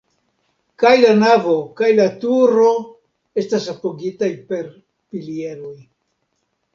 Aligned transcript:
Kaj 0.83 0.91
la 1.01 1.09
navo 1.17 1.57
kaj 1.81 1.89
la 1.99 2.07
turo 2.23 2.71
estas 3.41 3.67
apogitaj 3.73 4.31
per 4.49 4.65
pilieroj. 5.13 5.75